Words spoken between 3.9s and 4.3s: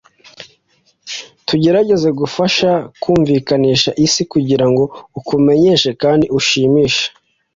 isi